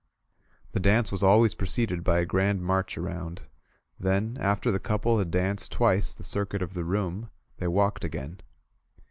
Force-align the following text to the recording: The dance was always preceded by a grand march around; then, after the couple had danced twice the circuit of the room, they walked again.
The 0.71 0.79
dance 0.79 1.11
was 1.11 1.21
always 1.21 1.53
preceded 1.53 2.03
by 2.03 2.17
a 2.21 2.25
grand 2.25 2.63
march 2.63 2.97
around; 2.97 3.43
then, 3.99 4.35
after 4.39 4.71
the 4.71 4.79
couple 4.79 5.19
had 5.19 5.29
danced 5.29 5.71
twice 5.71 6.15
the 6.15 6.23
circuit 6.23 6.63
of 6.63 6.73
the 6.73 6.85
room, 6.85 7.29
they 7.57 7.67
walked 7.67 8.03
again. 8.03 8.39